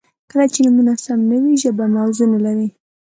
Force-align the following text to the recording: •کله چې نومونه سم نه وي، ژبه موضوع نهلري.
•کله 0.29 0.45
چې 0.53 0.59
نومونه 0.65 0.93
سم 1.03 1.19
نه 1.29 1.37
وي، 1.43 1.53
ژبه 1.63 1.85
موضوع 1.97 2.27
نهلري. 2.31 2.67